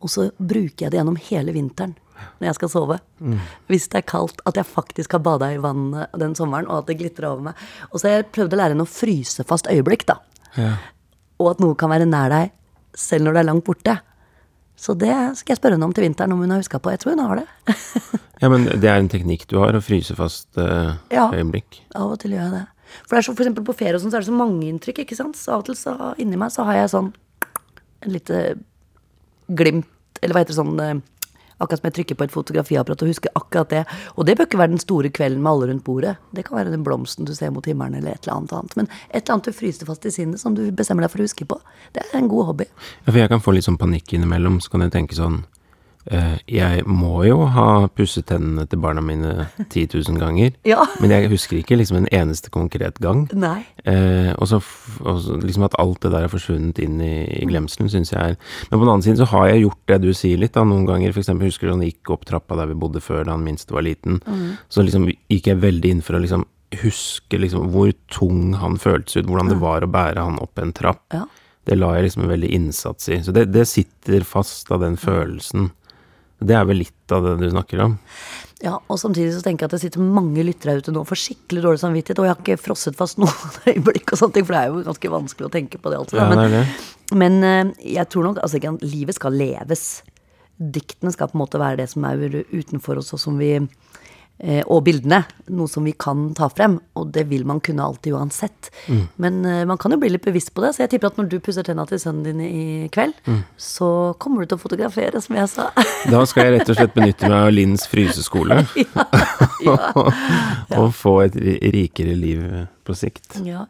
Og 0.00 0.08
så 0.08 0.30
bruker 0.38 0.86
jeg 0.86 0.92
det 0.92 1.00
gjennom 1.00 1.18
hele 1.20 1.52
vinteren 1.52 1.98
når 2.40 2.50
jeg 2.50 2.56
skal 2.58 2.70
sove. 2.72 2.96
Hvis 3.68 3.88
det 3.92 4.00
er 4.00 4.08
kaldt, 4.08 4.40
at 4.48 4.56
jeg 4.56 4.68
faktisk 4.68 5.12
har 5.16 5.22
bada 5.24 5.50
i 5.52 5.60
vannet 5.60 6.12
den 6.20 6.34
sommeren, 6.36 6.68
og 6.68 6.82
at 6.82 6.90
det 6.90 6.98
glitrer 7.00 7.30
over 7.30 7.50
meg. 7.50 7.60
Og 7.90 8.00
så 8.00 8.08
har 8.08 8.18
jeg 8.18 8.30
prøvd 8.36 8.56
å 8.56 8.60
lære 8.60 8.74
henne 8.76 8.84
å 8.84 8.92
fryse 8.92 9.44
fast 9.48 9.68
øyeblikk, 9.72 10.06
da. 10.08 10.18
Ja. 10.56 10.74
Og 11.40 11.52
at 11.54 11.60
noe 11.62 11.76
kan 11.78 11.90
være 11.92 12.06
nær 12.08 12.30
deg 12.32 12.50
selv 12.98 13.24
når 13.26 13.36
det 13.36 13.42
er 13.42 13.48
langt 13.48 13.64
borte. 13.66 13.94
Så 14.80 14.94
det 14.98 15.12
skal 15.36 15.54
jeg 15.54 15.60
spørre 15.60 15.76
henne 15.76 15.86
om 15.88 15.92
til 15.96 16.04
vinteren, 16.06 16.32
om 16.32 16.40
hun 16.40 16.52
har 16.54 16.60
huska 16.62 16.78
på. 16.80 16.92
Jeg 16.94 17.02
tror 17.02 17.12
hun 17.16 17.22
har 17.26 17.40
det. 17.42 17.76
ja, 18.42 18.48
men 18.52 18.64
det 18.80 18.88
er 18.88 18.96
en 19.00 19.10
teknikk 19.12 19.44
du 19.50 19.58
har, 19.60 19.76
å 19.76 19.82
fryse 19.84 20.16
fast 20.16 20.56
eh, 20.60 20.94
Ja. 21.12 21.26
øyeblikk. 21.32 21.82
Av 21.94 22.14
og 22.14 22.20
til 22.22 22.32
gjør 22.36 22.46
jeg 22.46 22.54
det. 22.56 22.62
For 23.04 23.14
det 23.14 23.20
er 23.20 23.26
så, 23.28 23.34
for 23.36 23.44
eksempel 23.44 23.66
på 23.68 23.76
ferie 23.76 23.94
og 23.98 24.02
sånn, 24.02 24.10
så 24.10 24.18
er 24.18 24.24
det 24.24 24.30
så 24.32 24.38
mange 24.38 24.66
inntrykk, 24.70 25.02
ikke 25.04 25.18
sant. 25.18 25.36
Så 25.38 25.52
av 25.54 25.62
og 25.62 25.68
til 25.68 25.76
så 25.78 25.94
inni 26.20 26.40
meg 26.40 26.50
så 26.54 26.64
har 26.66 26.80
jeg 26.80 26.92
sånn 26.96 27.12
en 28.00 28.14
lite 28.16 28.40
glimt, 29.60 29.90
eller 30.22 30.34
hva 30.36 30.42
heter 30.42 30.54
det 30.56 30.60
sånn 30.62 30.80
eh, 30.82 31.02
Akkurat 31.60 31.82
som 31.82 31.88
jeg 31.90 31.96
trykker 31.98 32.18
på 32.18 32.26
et 32.26 32.34
fotografiapparat 32.34 33.04
og 33.04 33.12
husker 33.12 33.34
akkurat 33.38 33.72
det. 33.72 33.84
Og 34.16 34.26
det 34.26 34.36
bør 34.38 34.48
ikke 34.48 34.60
være 34.62 34.74
den 34.74 34.82
store 34.82 35.12
kvelden 35.12 35.42
med 35.44 35.52
alle 35.52 35.70
rundt 35.70 35.84
bordet. 35.84 36.16
Det 36.36 36.46
kan 36.46 36.56
være 36.56 36.72
den 36.72 36.84
blomsten 36.86 37.28
du 37.28 37.34
ser 37.36 37.52
mot 37.54 37.66
himmelen, 37.68 37.98
eller 38.00 38.16
et 38.16 38.24
eller 38.24 38.38
annet 38.38 38.56
annet. 38.56 38.76
Men 38.78 38.90
et 39.10 39.22
eller 39.22 39.36
annet 39.36 39.50
du 39.50 39.56
fryser 39.56 39.88
fast 39.88 40.08
i 40.08 40.14
sinnet, 40.14 40.40
som 40.40 40.56
du 40.56 40.64
bestemmer 40.72 41.04
deg 41.04 41.12
for 41.12 41.20
å 41.22 41.28
huske 41.28 41.48
på. 41.48 41.60
Det 41.92 42.04
er 42.06 42.18
en 42.18 42.30
god 42.32 42.50
hobby. 42.52 42.68
Ja, 43.04 43.12
for 43.12 43.20
jeg 43.20 43.32
kan 43.32 43.44
få 43.44 43.54
litt 43.56 43.68
sånn 43.68 43.80
panikk 43.80 44.16
innimellom, 44.16 44.60
så 44.64 44.72
kan 44.72 44.86
jeg 44.86 44.96
tenke 44.96 45.18
sånn 45.18 45.42
Jeg 46.48 46.84
må 46.88 47.24
jo 47.28 47.42
ha 47.52 47.86
pusset 47.92 48.24
tennene 48.30 48.64
til 48.70 48.80
barna 48.80 49.02
mine 49.04 49.48
10 49.68 49.88
000 50.08 50.16
ganger, 50.20 50.54
Ja. 50.72 50.86
men 51.00 51.12
jeg 51.12 51.28
husker 51.30 51.58
ikke 51.60 51.76
liksom 51.76 51.98
en 52.00 52.08
eneste 52.14 52.50
konkret 52.50 52.98
gang. 53.04 53.26
Nei. 53.36 53.60
Eh, 53.84 54.30
og 54.40 54.48
så 54.48 54.60
liksom 55.44 55.66
at 55.68 55.76
alt 55.78 56.00
det 56.04 56.12
der 56.14 56.24
er 56.26 56.32
forsvunnet 56.32 56.80
inn 56.82 57.00
i, 57.04 57.12
i 57.42 57.44
glemselen, 57.50 57.90
syns 57.92 58.12
jeg 58.14 58.32
er 58.32 58.38
Men 58.70 58.78
på 58.78 58.84
den 58.84 58.92
annen 58.94 59.04
side 59.06 59.20
så 59.20 59.28
har 59.34 59.50
jeg 59.50 59.66
gjort 59.66 59.82
det 59.92 59.98
du 60.06 60.10
sier 60.16 60.40
litt, 60.40 60.54
da, 60.56 60.64
noen 60.64 60.86
ganger. 60.88 61.12
Eksempel 61.16 61.50
husker 61.50 61.68
du 61.68 61.74
han 61.76 61.84
gikk 61.84 62.10
opp 62.16 62.24
trappa 62.28 62.56
der 62.58 62.70
vi 62.72 62.78
bodde 62.80 63.02
før, 63.04 63.24
da 63.28 63.36
han 63.36 63.44
minste 63.44 63.74
var 63.76 63.84
liten. 63.86 64.22
Så 64.72 64.82
liksom 64.86 65.04
gikk 65.10 65.50
jeg 65.52 65.60
veldig 65.62 65.92
inn 65.96 66.02
for 66.06 66.16
å 66.16 66.22
liksom 66.24 66.46
huske 66.80 67.38
liksom 67.42 67.68
hvor 67.74 67.90
tung 68.14 68.52
han 68.60 68.76
føltes 68.78 69.16
ut, 69.18 69.26
hvordan 69.26 69.48
det 69.50 69.58
var 69.60 69.82
å 69.82 69.90
bære 69.90 70.22
han 70.22 70.38
opp 70.42 70.58
en 70.62 70.72
trapp. 70.76 71.02
Ja. 71.12 71.24
Det 71.66 71.76
la 71.76 71.90
jeg 71.98 72.06
liksom 72.08 72.22
en 72.24 72.30
veldig 72.32 72.50
innsats 72.56 73.08
i. 73.12 73.18
Så 73.26 73.34
det, 73.36 73.48
det 73.52 73.66
sitter 73.68 74.22
fast 74.26 74.70
av 74.72 74.80
den 74.84 74.96
følelsen. 74.98 75.68
Det 76.40 76.56
er 76.56 76.64
vel 76.68 76.80
litt 76.82 77.14
av 77.14 77.26
det 77.26 77.34
du 77.40 77.50
snakker 77.52 77.82
om. 77.84 77.98
Ja, 78.60 78.74
og 78.92 78.98
samtidig 79.00 79.32
så 79.32 79.40
tenker 79.44 79.64
jeg 79.64 79.70
at 79.70 79.74
det 79.76 79.82
sitter 79.86 80.04
mange 80.04 80.42
lyttere 80.44 80.76
ute 80.80 80.92
nå 80.92 81.02
får 81.08 81.20
skikkelig 81.22 81.62
dårlig 81.64 81.80
samvittighet, 81.80 82.20
og 82.20 82.26
jeg 82.26 82.34
har 82.34 82.42
ikke 82.42 82.60
frosset 82.60 82.96
fast 82.96 83.20
noen 83.20 83.54
øyeblikk 83.70 84.12
og 84.12 84.20
sånne 84.20 84.36
ting, 84.36 84.46
for 84.48 84.56
det 84.56 84.60
er 84.60 84.72
jo 84.72 84.82
ganske 84.88 85.12
vanskelig 85.14 85.48
å 85.48 85.52
tenke 85.54 85.80
på 85.80 85.92
det 85.92 86.00
alltid. 86.00 86.20
Ja, 86.20 86.26
da, 86.28 86.36
det 86.36 86.42
men, 86.44 86.56
det. 86.56 87.14
men 87.22 87.38
eh, 87.48 87.92
jeg 87.96 88.12
tror 88.12 88.28
nok 88.28 88.42
altså 88.44 88.76
livet 88.84 89.16
skal 89.16 89.36
leves. 89.36 89.84
Diktene 90.60 91.12
skal 91.14 91.30
på 91.30 91.38
en 91.38 91.44
måte 91.44 91.60
være 91.62 91.80
det 91.80 91.88
som 91.92 92.04
er 92.04 92.42
utenfor 92.52 93.00
oss, 93.00 93.14
og 93.16 93.22
som 93.22 93.40
vi 93.40 93.54
og 94.64 94.84
bildene. 94.86 95.18
Noe 95.52 95.68
som 95.68 95.84
vi 95.84 95.92
kan 95.92 96.30
ta 96.38 96.46
frem, 96.48 96.78
og 96.96 97.10
det 97.12 97.26
vil 97.28 97.42
man 97.44 97.58
kunne 97.60 97.84
alltid 97.84 98.14
uansett. 98.16 98.70
Mm. 98.88 99.02
Men 99.20 99.40
eh, 99.44 99.64
man 99.68 99.76
kan 99.80 99.92
jo 99.92 99.98
bli 100.00 100.08
litt 100.14 100.24
bevisst 100.24 100.54
på 100.56 100.62
det, 100.64 100.70
så 100.76 100.84
jeg 100.86 100.94
tipper 100.94 101.10
at 101.10 101.18
når 101.20 101.28
du 101.28 101.36
pusser 101.44 101.66
tenna 101.66 101.84
til 101.90 102.00
sønnen 102.00 102.24
din 102.24 102.40
i 102.46 102.88
kveld, 102.94 103.14
Mm. 103.26 103.42
så 103.60 103.90
kommer 104.18 104.40
du 104.40 104.50
til 104.52 104.56
å 104.58 104.62
fotografere, 104.62 105.20
som 105.20 105.36
jeg 105.36 105.50
sa. 105.52 105.68
Da 106.08 106.22
skal 106.26 106.46
jeg 106.48 106.54
rett 106.60 106.70
og 106.72 106.78
slett 106.78 106.94
benytte 106.96 107.28
meg 107.28 107.36
av 107.36 107.52
Linns 107.52 107.84
fryseskole. 107.90 108.62
og 110.80 110.88
få 110.96 111.14
et 111.26 111.36
rikere 111.74 112.16
liv 112.16 112.42
på 112.86 112.96
sikt. 112.96 113.36
Ja. 113.46 113.66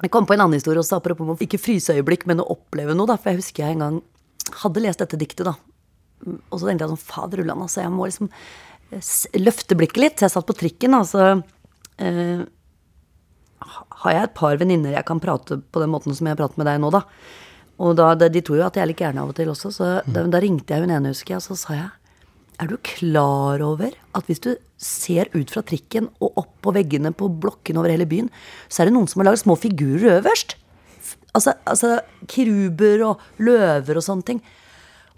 Jeg 0.00 0.12
kom 0.14 0.24
på 0.28 0.32
en 0.36 0.46
annen 0.46 0.56
historie 0.56 0.80
også, 0.80 0.96
apropos 1.00 1.26
om 1.26 1.34
å 1.34 1.40
ikke 1.42 1.60
fryse 1.60 1.92
øyeblikk, 1.92 2.22
men 2.30 2.40
å 2.40 2.48
oppleve 2.54 2.94
noe, 2.96 3.10
da. 3.10 3.18
For 3.20 3.32
jeg 3.34 3.42
husker 3.42 3.66
jeg 3.66 3.76
en 3.76 3.84
gang 3.84 3.98
hadde 4.62 4.80
lest 4.86 5.02
dette 5.02 5.18
diktet, 5.20 5.44
da. 5.50 5.56
Og 6.24 6.56
så 6.60 6.68
tenkte 6.68 6.86
jeg 6.86 6.92
sånn, 6.94 7.02
fader 7.04 7.42
ullan, 7.42 7.66
altså, 7.66 7.82
jeg 7.82 7.92
må 7.92 8.06
liksom 8.08 8.30
eh, 8.30 8.69
løfte 9.40 9.76
blikket 9.78 10.02
litt. 10.02 10.18
Så 10.18 10.28
jeg 10.28 10.34
satt 10.36 10.48
på 10.48 10.56
trikken, 10.58 10.96
da, 10.96 11.02
så 11.06 11.28
eh, 12.00 12.42
har 14.02 14.16
jeg 14.16 14.26
et 14.26 14.36
par 14.36 14.58
venninner 14.60 14.96
jeg 14.96 15.06
kan 15.08 15.22
prate 15.22 15.60
på 15.60 15.82
den 15.82 15.92
måten 15.92 16.16
som 16.16 16.28
jeg 16.30 16.38
prater 16.40 16.60
med 16.60 16.68
deg 16.70 16.82
nå, 16.82 16.92
da. 16.94 17.04
Og 17.80 17.94
da, 17.96 18.12
de, 18.18 18.28
de 18.32 18.42
tror 18.44 18.60
jo 18.60 18.66
at 18.66 18.76
jeg 18.76 18.84
er 18.84 18.90
litt 18.90 19.00
gæren 19.00 19.22
av 19.22 19.30
og 19.32 19.38
til 19.38 19.48
også, 19.52 19.72
så 19.72 19.88
da, 20.04 20.26
da 20.28 20.42
ringte 20.42 20.74
jeg 20.74 20.84
hun 20.84 20.92
ene, 20.92 21.14
husker 21.14 21.36
jeg, 21.36 21.40
og 21.40 21.46
så 21.48 21.56
sa 21.56 21.78
jeg 21.78 21.88
er 22.60 22.68
du 22.68 22.76
klar 22.84 23.62
over 23.64 23.94
at 24.16 24.26
hvis 24.28 24.42
du 24.44 24.50
ser 24.80 25.30
ut 25.32 25.52
fra 25.52 25.62
trikken 25.64 26.10
og 26.20 26.40
opp 26.42 26.52
på 26.64 26.74
veggene 26.76 27.12
på 27.16 27.30
blokkene 27.40 27.80
over 27.80 27.92
hele 27.92 28.08
byen, 28.08 28.28
så 28.68 28.82
er 28.82 28.90
det 28.90 28.96
noen 28.96 29.08
som 29.08 29.22
har 29.22 29.30
laget 29.30 29.44
små 29.46 29.56
figurer 29.60 30.18
øverst? 30.18 30.58
Altså, 31.32 31.54
altså 31.64 32.00
kiruber 32.28 33.06
og 33.06 33.24
løver 33.40 34.00
og 34.00 34.04
sånne 34.04 34.26
ting. 34.28 34.42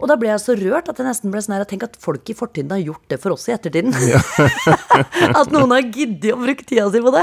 Og 0.03 0.09
da 0.11 0.17
ble 0.19 0.33
jeg 0.33 0.43
så 0.43 0.57
rørt 0.59 0.89
at 0.91 0.99
jeg 0.99 1.07
nesten 1.07 1.31
ble 1.31 1.41
sånn 1.45 1.55
her 1.55 1.65
Tenk 1.71 1.85
at 1.87 1.95
folk 2.03 2.27
i 2.33 2.35
fortiden 2.35 2.75
har 2.75 2.83
gjort 2.83 3.05
det 3.13 3.21
for 3.23 3.37
oss 3.37 3.47
i 3.47 3.55
ettertiden. 3.55 3.95
at 5.41 5.53
noen 5.55 5.71
har 5.77 5.85
giddet 5.87 6.35
å 6.35 6.41
bruke 6.43 6.67
tida 6.67 6.89
si 6.91 7.03
på 7.05 7.13
det. 7.15 7.23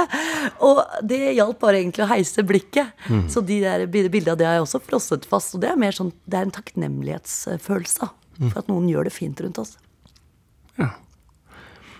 Og 0.63 0.79
det 1.11 1.19
hjalp 1.35 1.59
bare 1.59 1.81
egentlig 1.81 2.05
å 2.05 2.09
heise 2.13 2.45
blikket. 2.47 2.95
Så 3.27 3.43
de 3.43 3.59
der 3.65 3.83
bildene 3.91 4.37
det 4.39 4.47
har 4.47 4.57
jeg 4.57 4.65
også 4.65 4.81
frosset 4.87 5.27
fast. 5.27 5.57
Og 5.57 5.63
det 5.65 5.73
er 5.73 5.81
mer 5.81 5.91
sånn, 5.95 6.13
det 6.23 6.39
er 6.39 6.47
en 6.47 6.55
takknemlighetsfølelse 6.55 8.07
mm. 8.07 8.47
for 8.53 8.61
at 8.63 8.71
noen 8.71 8.87
gjør 8.89 9.09
det 9.09 9.15
fint 9.17 9.43
rundt 9.43 9.59
oss. 9.59 9.75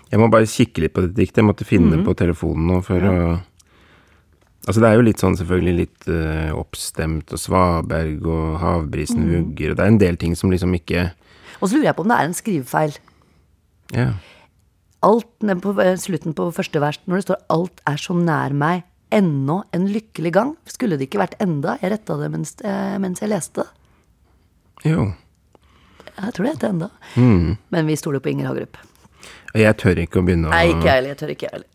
Jeg 0.10 0.18
må 0.18 0.26
bare 0.34 0.48
kikke 0.50 0.82
litt 0.82 0.96
på 0.96 1.04
dette 1.06 1.14
diktet. 1.20 1.44
Jeg 1.44 1.46
måtte 1.52 1.68
finne 1.68 2.00
Mhm. 2.00 2.06
på 2.08 2.16
telefonen 2.18 2.66
nå 2.72 2.80
for 2.82 2.98
å 2.98 3.18
Altså, 4.70 4.84
det 4.84 4.90
er 4.92 5.00
jo 5.00 5.06
litt 5.08 5.22
sånn 5.22 5.34
selvfølgelig 5.34 5.72
litt 5.80 6.04
uh, 6.14 6.52
oppstemt, 6.54 7.32
og 7.34 7.42
Svaberg 7.42 8.28
og 8.30 8.60
Havbrisen 8.62 9.24
mm. 9.24 9.30
vugger, 9.32 9.72
og 9.72 9.80
det 9.80 9.86
er 9.86 9.94
en 9.96 10.04
del 10.04 10.20
ting 10.22 10.36
som 10.38 10.54
liksom 10.54 10.76
ikke 10.78 11.08
Og 11.58 11.64
så 11.64 11.74
lurer 11.74 11.88
jeg 11.90 11.98
på 11.98 12.06
om 12.06 12.12
det 12.12 12.18
er 12.20 12.28
en 12.28 12.36
skrivefeil. 12.38 13.00
Ja. 13.98 14.12
Alt 15.02 15.48
ned 15.48 15.64
på 15.64 15.74
eh, 15.82 15.96
slutten 15.98 16.36
på 16.38 16.46
første 16.54 16.82
vers, 16.84 17.00
når 17.10 17.18
det 17.18 17.26
står 17.26 17.40
'alt 17.50 17.82
er 17.90 17.98
så 17.98 18.14
nær 18.14 18.54
meg', 18.54 18.86
ennå 19.12 19.64
en 19.74 19.88
lykkelig 19.90 20.34
gang. 20.38 20.54
Skulle 20.70 21.00
det 21.00 21.10
ikke 21.10 21.24
vært 21.24 21.36
enda? 21.42 21.80
Jeg 21.82 21.92
retta 21.96 22.20
det 22.22 22.30
mens, 22.30 22.54
eh, 22.62 23.00
mens 23.02 23.24
jeg 23.24 23.34
leste. 23.34 23.66
Jo. 24.86 25.10
Jeg 26.14 26.34
tror 26.36 26.46
det 26.46 26.54
heter 26.54 26.70
enda. 26.70 26.90
Mm. 27.16 27.58
Men 27.74 27.90
vi 27.90 27.98
stoler 27.98 28.22
på 28.22 28.30
Inger 28.30 28.52
Hagerup. 28.52 28.78
Jeg 29.56 29.78
tør 29.82 29.98
ikke 29.98 30.22
å 30.22 30.24
begynne 30.24 30.48
å 30.48 30.54
Nei, 30.54 30.70
ikke 30.76 30.86
jeg 30.86 30.94
heller. 30.94 31.10
Jeg 31.10 31.18
tør 31.18 31.34
ikke 31.34 31.48
jeg 31.48 31.56
heller. 31.58 31.70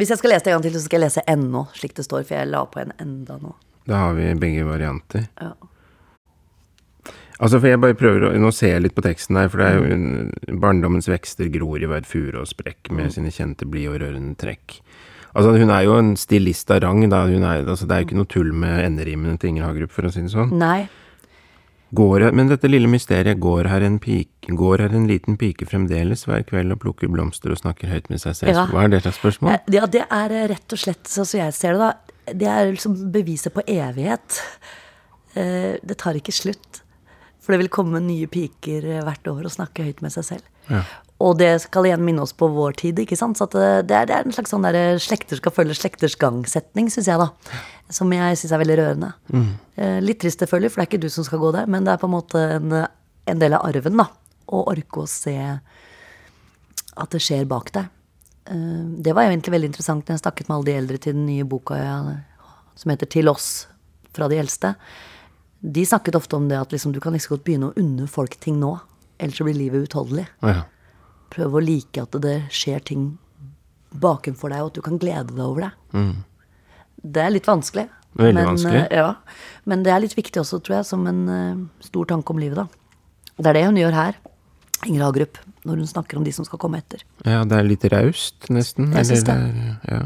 Hvis 0.00 0.10
jeg 0.14 0.20
skal 0.22 0.32
lese 0.32 0.46
det 0.46 0.52
en 0.54 0.56
gang 0.58 0.64
til, 0.64 0.76
så 0.78 0.86
skal 0.86 0.96
jeg 1.00 1.06
lese 1.10 1.24
ennå, 1.28 1.66
slik 1.76 1.92
det 1.98 2.06
står, 2.06 2.22
for 2.24 2.38
jeg 2.38 2.48
la 2.48 2.62
på 2.72 2.80
en 2.80 2.94
enda 3.02 3.36
nå. 3.42 3.52
Da 3.90 4.06
har 4.06 4.14
vi 4.16 4.30
begge 4.40 4.64
varianter. 4.64 5.26
Ja. 5.40 5.52
Altså, 7.40 7.56
for 7.56 7.70
jeg 7.70 7.80
bare 7.80 7.96
prøver 7.96 8.26
å 8.28 8.30
Nå 8.36 8.50
ser 8.52 8.74
jeg 8.74 8.82
litt 8.84 8.94
på 8.96 9.04
teksten 9.04 9.38
her, 9.40 9.48
for 9.48 9.62
det 9.62 9.68
er 9.70 9.78
jo 9.78 9.94
en- 9.94 10.60
Barndommens 10.60 11.08
vekster 11.08 11.48
gror 11.52 11.80
i 11.80 11.88
hver 11.88 12.04
fure 12.04 12.40
og 12.40 12.48
sprekk 12.48 12.90
med 12.92 13.12
sine 13.12 13.32
kjente 13.32 13.64
blide 13.68 13.94
og 13.94 14.00
rørende 14.02 14.36
trekk. 14.36 14.80
Altså, 15.34 15.56
hun 15.56 15.70
er 15.70 15.84
jo 15.86 15.96
en 15.96 16.16
stilist 16.16 16.70
av 16.70 16.82
rang, 16.82 17.08
da. 17.08 17.22
Er, 17.24 17.64
altså, 17.64 17.86
det 17.86 17.94
er 17.96 18.00
jo 18.02 18.06
ikke 18.08 18.18
noe 18.18 18.28
tull 18.28 18.52
med 18.52 18.84
enderimene 18.84 19.38
til 19.38 19.50
Inger 19.54 19.68
Hagerup, 19.68 19.90
for 19.90 20.02
å 20.02 20.12
si 20.12 20.20
det 20.20 20.32
sånn. 20.32 20.52
Nei. 20.52 20.88
Går, 21.92 22.22
men 22.38 22.46
dette 22.46 22.68
lille 22.70 22.86
mysteriet, 22.86 23.40
går 23.42 23.66
her, 23.66 23.82
en 23.82 23.96
pike, 23.98 24.52
går 24.54 24.84
her 24.84 24.92
en 24.94 25.08
liten 25.10 25.36
pike 25.40 25.66
fremdeles 25.66 26.22
hver 26.28 26.44
kveld 26.46 26.70
og 26.76 26.78
plukker 26.84 27.10
blomster 27.10 27.50
og 27.50 27.58
snakker 27.58 27.90
høyt 27.90 28.06
med 28.12 28.22
seg 28.22 28.36
selv? 28.38 28.52
Ja. 28.54 28.66
Hva 28.70 28.84
er 28.84 28.92
det 28.92 29.00
slags 29.02 29.18
spørsmål? 29.18 29.56
Eh, 29.56 29.74
Ja, 29.74 29.86
det 29.90 30.04
er 30.06 30.30
eh, 30.36 30.46
rett 30.52 30.76
og 30.76 30.78
slett, 30.78 31.02
sånn 31.10 31.26
som 31.26 31.40
jeg 31.40 31.56
ser 31.56 31.74
det, 31.74 31.88
da. 31.88 32.32
Det 32.44 32.46
er 32.46 32.70
liksom 32.70 32.94
beviset 33.10 33.54
på 33.56 33.64
evighet. 33.66 34.38
Eh, 35.34 35.78
Det 35.82 35.98
tar 35.98 36.14
ikke 36.14 36.32
slutt. 36.34 36.82
For 37.40 37.52
det 37.56 37.62
vil 37.64 37.72
komme 37.72 37.98
nye 38.04 38.26
piker 38.30 38.86
hvert 39.02 39.26
år 39.26 39.44
og 39.48 39.50
snakke 39.54 39.82
høyt 39.82 40.02
med 40.04 40.12
seg 40.14 40.24
selv. 40.28 40.46
Ja. 40.70 40.84
Og 41.20 41.34
det 41.36 41.50
skal 41.60 41.84
igjen 41.84 42.00
minne 42.04 42.22
oss 42.24 42.32
på 42.32 42.48
vår 42.48 42.78
tid, 42.80 43.00
ikke 43.02 43.18
sant. 43.18 43.36
Så 43.36 43.44
at 43.44 43.52
det, 43.84 43.92
er, 43.92 44.06
det 44.08 44.14
er 44.16 44.24
en 44.24 44.32
slags 44.32 44.52
sånn 44.54 44.64
der 44.64 44.96
slekter 45.02 45.36
skal 45.36 45.52
følge 45.52 45.76
slekters 45.76 46.16
gang-setning, 46.20 46.88
syns 46.88 47.10
jeg, 47.10 47.20
da. 47.20 47.58
Som 47.92 48.12
jeg 48.16 48.38
syns 48.40 48.54
er 48.56 48.62
veldig 48.62 48.78
rørende. 48.80 49.10
Mm. 49.28 49.50
Litt 50.06 50.22
trist 50.22 50.40
selvfølgelig, 50.40 50.70
for 50.72 50.80
det 50.80 50.86
er 50.86 50.90
ikke 50.94 51.02
du 51.04 51.10
som 51.12 51.26
skal 51.26 51.42
gå 51.42 51.50
der, 51.58 51.68
men 51.68 51.84
det 51.84 51.92
er 51.92 52.00
på 52.00 52.08
en 52.08 52.14
måte 52.14 52.40
en, 52.56 52.72
en 53.28 53.42
del 53.42 53.58
av 53.58 53.66
arven, 53.68 54.00
da. 54.00 54.08
Å 54.48 54.62
orke 54.72 55.04
å 55.04 55.10
se 55.10 55.36
at 56.96 57.12
det 57.12 57.20
skjer 57.22 57.44
bak 57.50 57.68
deg. 57.76 57.92
Eh, 58.50 58.80
Det 59.04 59.12
var 59.14 59.28
egentlig 59.28 59.52
veldig 59.58 59.70
interessant 59.74 60.08
når 60.08 60.16
jeg 60.16 60.24
snakket 60.24 60.48
med 60.48 60.56
alle 60.56 60.70
de 60.70 60.78
eldre 60.80 60.98
til 61.04 61.16
den 61.18 61.28
nye 61.28 61.44
boka 61.48 61.76
som 62.80 62.90
heter 62.94 63.12
Til 63.12 63.28
oss, 63.28 63.68
fra 64.16 64.26
de 64.32 64.40
eldste. 64.40 64.72
De 65.60 65.84
snakket 65.86 66.16
ofte 66.16 66.36
om 66.38 66.48
det 66.48 66.56
at 66.58 66.72
liksom, 66.72 66.96
du 66.96 67.00
kan 67.04 67.12
ikke 67.14 67.28
så 67.28 67.34
godt 67.36 67.44
begynne 67.46 67.68
å 67.70 67.76
unne 67.78 68.08
folk 68.08 68.40
ting 68.40 68.56
nå, 68.58 68.78
ellers 69.20 69.36
så 69.38 69.44
blir 69.46 69.58
livet 69.58 69.84
utholdelig. 69.90 70.24
Å 70.40 70.54
ja. 70.54 70.62
Prøve 71.30 71.60
å 71.60 71.62
like 71.64 72.02
at 72.02 72.16
det 72.22 72.36
skjer 72.50 72.82
ting 72.84 73.18
bakenfor 73.90 74.50
deg, 74.52 74.62
og 74.64 74.70
at 74.72 74.74
du 74.78 74.82
kan 74.86 74.98
glede 75.02 75.30
deg 75.34 75.42
over 75.44 75.68
det. 75.68 75.72
Det 77.02 77.22
er 77.22 77.30
litt 77.34 77.46
vanskelig. 77.48 77.86
Mm. 77.90 77.96
Veldig 78.20 78.34
men, 78.34 78.48
vanskelig. 78.50 78.80
eh, 78.90 78.96
Ja, 78.98 79.14
men 79.70 79.82
det 79.86 79.92
er 79.94 80.00
litt 80.02 80.16
viktig 80.18 80.40
også, 80.42 80.58
tror 80.66 80.80
jeg, 80.80 80.86
som 80.88 81.06
en 81.06 81.20
uh, 81.30 81.60
stor 81.86 82.06
tanke 82.10 82.34
om 82.34 82.38
livet, 82.42 82.58
da. 82.58 82.66
Det 83.38 83.46
er 83.52 83.58
det 83.60 83.64
hun 83.68 83.78
gjør 83.80 83.94
her, 83.96 84.18
Inger 84.86 85.04
Hagerup, 85.06 85.38
når 85.68 85.76
hun 85.82 85.86
snakker 85.86 86.18
om 86.18 86.24
de 86.24 86.32
som 86.32 86.44
skal 86.44 86.58
komme 86.58 86.80
etter. 86.80 87.04
Ja, 87.24 87.44
det 87.44 87.56
er 87.58 87.68
litt 87.68 87.84
raust, 87.92 88.48
nesten. 88.50 88.90
Jeg 88.92 89.06
eller 89.06 89.24
det 89.24 89.36
er- 89.36 89.92
Ja. 89.94 90.02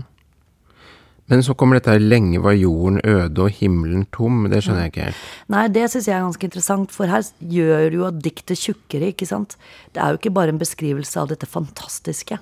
Men 1.33 1.41
så 1.43 1.55
kommer 1.57 1.79
dette 1.79 1.93
her 1.95 2.03
'lenge 2.03 2.41
var 2.45 2.53
jorden 2.53 3.01
øde 3.01 3.47
og 3.47 3.51
himmelen 3.57 4.07
tom'. 4.13 4.49
Det 4.51 4.61
skjønner 4.63 4.85
jeg 4.85 4.93
ikke 4.93 5.07
helt. 5.09 5.23
Nei, 5.49 5.69
det 5.69 5.91
syns 5.91 6.09
jeg 6.09 6.17
er 6.17 6.27
ganske 6.27 6.45
interessant, 6.45 6.93
for 6.93 7.09
her 7.09 7.25
gjør 7.41 7.97
jo 7.97 8.05
at 8.05 8.21
diktet 8.21 8.61
tjukkere, 8.61 9.09
ikke 9.13 9.27
sant. 9.27 9.57
Det 9.95 10.03
er 10.03 10.13
jo 10.13 10.21
ikke 10.21 10.35
bare 10.35 10.53
en 10.53 10.61
beskrivelse 10.61 11.17
av 11.21 11.29
dette 11.33 11.49
fantastiske. 11.49 12.39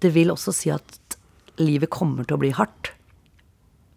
Det 0.00 0.12
vil 0.12 0.28
også 0.28 0.52
si 0.52 0.70
at 0.70 1.16
livet 1.56 1.88
kommer 1.88 2.24
til 2.24 2.36
å 2.36 2.42
bli 2.42 2.52
hardt. 2.52 2.92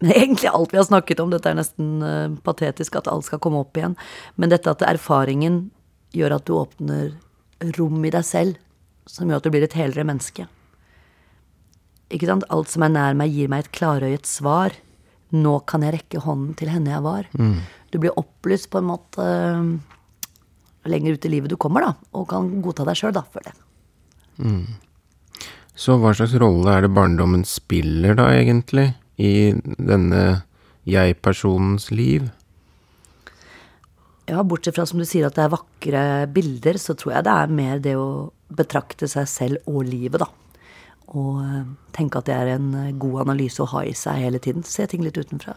Men 0.00 0.12
egentlig 0.16 0.48
alt 0.48 0.72
vi 0.72 0.80
har 0.80 0.88
snakket 0.88 1.20
om, 1.20 1.30
dette 1.30 1.50
er 1.50 1.58
nesten 1.58 2.02
eh, 2.02 2.36
patetisk 2.44 2.96
at 2.96 3.08
alt 3.08 3.28
skal 3.28 3.42
komme 3.44 3.60
opp 3.60 3.76
igjen. 3.76 3.96
Men 4.36 4.48
dette 4.48 4.70
at 4.70 4.82
erfaringen 4.88 5.68
gjør 6.16 6.38
at 6.38 6.46
du 6.48 6.54
åpner 6.56 7.12
rom 7.76 8.04
i 8.04 8.14
deg 8.14 8.24
selv, 8.24 8.56
som 9.04 9.28
gjør 9.28 9.42
at 9.42 9.44
du 9.44 9.52
blir 9.52 9.66
et 9.66 9.76
helere 9.76 10.06
menneske. 10.06 10.48
Ikke 12.14 12.28
sant? 12.30 12.46
Alt 12.52 12.72
som 12.72 12.84
er 12.86 12.92
nær 12.94 13.16
meg, 13.18 13.34
gir 13.34 13.50
meg 13.52 13.66
et 13.66 13.72
klarøyet 13.76 14.28
svar. 14.28 14.76
Nå 15.34 15.58
kan 15.68 15.84
jeg 15.84 15.98
rekke 15.98 16.22
hånden 16.24 16.54
til 16.56 16.70
henne 16.72 16.94
jeg 16.94 17.04
var. 17.04 17.28
Du 17.92 17.98
blir 18.00 18.16
opplyst 18.16 18.70
på 18.72 18.80
en 18.80 18.88
måte 18.88 19.24
uh, 19.24 19.98
lenger 20.88 21.16
ut 21.16 21.28
i 21.28 21.32
livet 21.32 21.52
du 21.52 21.58
kommer, 21.60 21.84
da. 21.84 21.92
Og 22.16 22.28
kan 22.30 22.48
godta 22.64 22.86
deg 22.88 22.96
sjøl, 22.96 23.12
da, 23.16 23.24
for 23.28 23.44
det. 23.44 23.54
Så 25.78 25.98
hva 26.00 26.14
slags 26.16 26.34
rolle 26.40 26.72
er 26.74 26.86
det 26.86 26.94
barndommen 26.96 27.44
spiller 27.46 28.16
da, 28.18 28.30
egentlig, 28.34 28.90
i 29.20 29.52
denne 29.76 30.42
jeg-personens 30.88 31.90
liv? 31.92 32.30
Ja, 34.28 34.42
bortsett 34.44 34.76
fra 34.76 34.84
som 34.88 35.00
du 35.00 35.06
sier 35.08 35.28
at 35.28 35.36
det 35.38 35.46
er 35.46 35.54
vakre 35.54 36.02
bilder, 36.32 36.76
så 36.80 36.96
tror 36.98 37.14
jeg 37.16 37.28
det 37.28 37.36
er 37.36 37.54
mer 37.60 37.80
det 37.84 37.94
å 37.96 38.08
betrakte 38.48 39.08
seg 39.08 39.28
selv 39.28 39.70
og 39.70 39.84
livet, 39.88 40.20
da. 40.24 40.28
Og 41.08 41.40
øh, 41.42 41.64
tenke 41.96 42.20
at 42.20 42.26
det 42.26 42.34
er 42.34 42.54
en 42.56 42.74
øh, 42.74 42.98
god 43.00 43.20
analyse 43.26 43.62
å 43.64 43.70
ha 43.72 43.84
i 43.88 43.94
seg 43.96 44.24
hele 44.26 44.38
tiden. 44.44 44.66
Se 44.66 44.86
ting 44.86 45.04
litt 45.04 45.16
utenfra. 45.16 45.56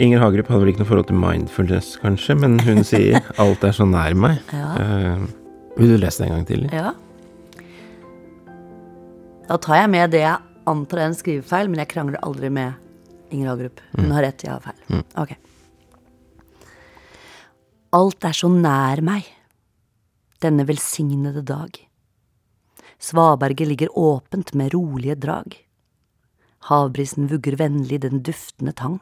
Inger 0.00 0.22
Hagerup 0.22 0.48
hadde 0.50 0.64
vel 0.64 0.72
ikke 0.72 0.82
noe 0.82 0.90
forhold 0.90 1.08
til 1.10 1.18
mindfulness, 1.18 1.94
kanskje, 2.02 2.36
men 2.40 2.58
hun 2.66 2.82
sier 2.90 3.20
'alt 3.38 3.64
er 3.64 3.74
så 3.76 3.86
nær 3.86 4.16
meg'. 4.18 4.40
Ja. 4.52 4.70
Uh, 4.78 5.26
vil 5.78 5.94
du 5.94 5.98
lese 5.98 6.22
det 6.22 6.28
en 6.28 6.34
gang 6.36 6.46
til? 6.48 6.66
Ja. 6.72 6.92
Da 9.48 9.58
tar 9.60 9.82
jeg 9.82 9.90
med 9.92 10.10
det 10.14 10.24
jeg 10.24 10.38
antar 10.66 11.02
er 11.02 11.10
en 11.10 11.18
skrivefeil, 11.18 11.68
men 11.70 11.82
jeg 11.82 11.90
krangler 11.92 12.22
aldri 12.24 12.50
med 12.50 12.72
Inger 13.30 13.52
Hagerup. 13.52 13.82
Hun 13.98 14.12
har 14.14 14.24
rett, 14.24 14.44
jeg 14.44 14.52
har 14.52 14.62
feil. 14.64 15.02
Ok. 15.20 15.34
Alt 17.94 18.26
er 18.26 18.34
så 18.34 18.48
nær 18.50 19.02
meg, 19.04 19.26
denne 20.42 20.66
velsignede 20.66 21.44
dag. 21.46 21.76
Svaberget 22.98 23.68
ligger 23.68 23.92
åpent 23.98 24.54
med 24.54 24.72
rolige 24.74 25.14
drag. 25.20 25.54
Havbrisen 26.70 27.28
vugger 27.28 27.58
vennlig 27.60 28.00
den 28.00 28.22
duftende 28.24 28.72
tang. 28.72 28.98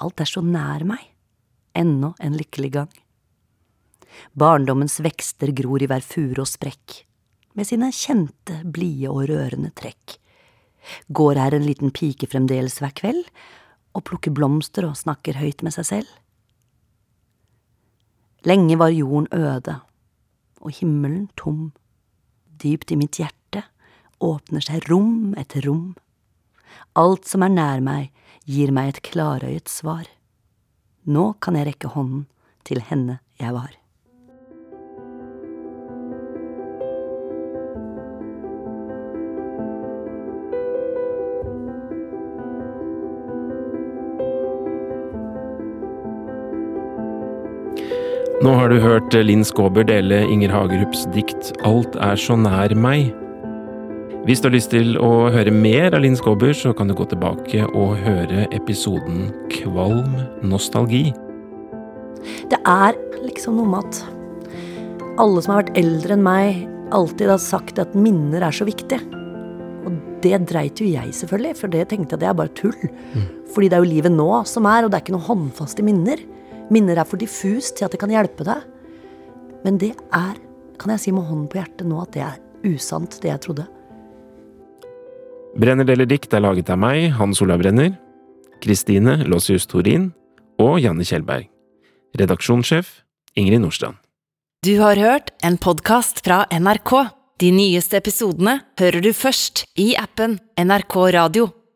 Alt 0.00 0.22
er 0.22 0.28
så 0.28 0.40
nær 0.44 0.84
meg, 0.88 1.02
ennå 1.76 2.14
en 2.24 2.36
lykkelig 2.38 2.70
gang. 2.78 2.92
Barndommens 4.32 4.98
vekster 5.04 5.52
gror 5.56 5.82
i 5.82 5.88
hver 5.90 6.04
fure 6.04 6.42
og 6.42 6.48
sprekk, 6.48 7.02
med 7.58 7.68
sine 7.68 7.90
kjente, 7.94 8.60
blide 8.64 9.10
og 9.12 9.28
rørende 9.30 9.72
trekk. 9.76 10.16
Går 11.12 11.36
her 11.36 11.56
en 11.56 11.66
liten 11.66 11.92
pike 11.92 12.30
fremdeles 12.30 12.78
hver 12.80 12.94
kveld, 12.96 13.26
og 13.92 14.06
plukker 14.06 14.32
blomster 14.32 14.86
og 14.86 14.98
snakker 14.98 15.38
høyt 15.40 15.64
med 15.66 15.74
seg 15.74 15.88
selv? 15.88 16.10
Lenge 18.48 18.78
var 18.80 18.94
jorden 18.94 19.28
øde, 19.36 19.80
og 20.64 20.72
himmelen 20.78 21.28
tom. 21.36 21.72
Dypt 22.60 22.92
i 22.94 22.96
mitt 22.96 23.18
hjerte 23.20 23.66
åpner 24.24 24.64
seg 24.64 24.86
rom 24.88 25.34
etter 25.40 25.66
rom. 25.68 25.92
Alt 26.96 27.28
som 27.28 27.44
er 27.44 27.52
nær 27.52 27.84
meg, 27.84 28.08
gir 28.50 28.72
meg 28.74 28.94
et 28.94 29.02
klarøyet 29.06 29.70
svar. 29.70 30.08
Nå 31.06 31.32
kan 31.42 31.56
jeg 31.58 31.70
rekke 31.70 31.92
hånden 31.94 32.26
til 32.66 32.82
henne 32.90 33.20
jeg 33.40 33.54
var. 33.54 33.70
Nå 48.40 48.54
har 48.56 48.70
du 48.72 48.78
hørt 48.80 49.12
Linn 49.12 49.44
Skåber 49.44 49.84
dele 49.84 50.22
Inger 50.24 50.52
Hagerups 50.54 51.04
dikt 51.12 51.52
'Alt 51.60 51.96
er 52.00 52.16
så 52.16 52.38
nær 52.40 52.72
meg'. 52.72 53.29
Hvis 54.30 54.38
du 54.38 54.46
har 54.46 54.52
lyst 54.54 54.70
til 54.70 54.92
å 55.02 55.26
høre 55.34 55.50
mer 55.50 55.90
av 55.90 56.04
Linn 56.04 56.14
Skåber, 56.14 56.52
så 56.54 56.70
kan 56.70 56.86
du 56.86 56.94
gå 56.94 57.02
tilbake 57.10 57.64
og 57.66 57.96
høre 57.98 58.44
episoden 58.54 59.32
'Kvalm 59.50 60.12
nostalgi'. 60.46 61.10
Det 62.46 62.60
er 62.62 62.94
liksom 63.24 63.58
noe 63.58 63.66
med 63.72 63.88
at 63.88 65.18
alle 65.18 65.42
som 65.42 65.56
har 65.56 65.64
vært 65.64 65.80
eldre 65.82 66.14
enn 66.14 66.22
meg, 66.22 66.60
alltid 66.94 67.26
har 67.26 67.42
sagt 67.42 67.80
at 67.82 67.96
minner 67.98 68.46
er 68.46 68.54
så 68.54 68.68
viktig. 68.68 69.00
Og 69.82 69.98
det 70.22 70.38
dreit 70.46 70.78
jo 70.78 70.86
jeg 70.86 71.10
selvfølgelig, 71.10 71.56
for 71.56 71.66
det 71.66 71.88
tenkte 71.88 72.14
jeg 72.14 72.20
at 72.20 72.22
det 72.22 72.30
er 72.30 72.38
bare 72.38 72.54
tull. 72.54 72.78
Fordi 73.50 73.66
det 73.66 73.80
er 73.80 73.82
jo 73.82 73.94
livet 73.96 74.14
nå 74.14 74.30
som 74.46 74.62
er, 74.70 74.84
og 74.84 74.92
det 74.92 75.00
er 75.00 75.04
ikke 75.08 75.18
noe 75.18 75.26
håndfaste 75.26 75.82
minner. 75.82 76.22
Minner 76.70 77.02
er 77.02 77.04
for 77.04 77.18
diffust 77.18 77.82
til 77.82 77.90
at 77.90 77.90
det 77.90 77.98
kan 77.98 78.14
hjelpe 78.14 78.46
deg. 78.46 78.62
Men 79.66 79.82
det 79.82 79.96
er, 80.14 80.38
kan 80.78 80.94
jeg 80.94 81.00
si 81.02 81.10
med 81.10 81.26
hånden 81.26 81.50
på 81.50 81.58
hjertet 81.58 81.82
nå, 81.90 81.98
at 81.98 82.14
det 82.14 82.22
er 82.22 82.38
usant, 82.62 83.18
det 83.18 83.34
jeg 83.34 83.46
trodde. 83.48 83.66
Brenner 85.58 85.84
deler 85.84 86.06
dikt 86.06 86.30
er 86.34 86.44
laget 86.44 86.70
av 86.70 86.78
meg, 86.78 87.10
Hans 87.18 87.40
Olav 87.42 87.58
Brenner, 87.62 87.90
Kristine 88.62 89.16
Lossius 89.26 89.66
Torin 89.66 90.10
og 90.62 90.78
Janne 90.78 91.06
Kjellberg. 91.06 91.48
Redaksjonssjef 92.18 93.00
Ingrid 93.38 93.62
Nordstrand. 93.64 93.98
Du 94.62 94.76
har 94.78 94.98
hørt 95.00 95.32
en 95.42 95.56
podkast 95.58 96.22
fra 96.22 96.44
NRK. 96.52 96.92
De 97.40 97.50
nyeste 97.56 97.98
episodene 97.98 98.60
hører 98.78 99.02
du 99.02 99.10
først 99.16 99.64
i 99.80 99.94
appen 99.98 100.38
NRK 100.60 100.96
Radio. 101.16 101.48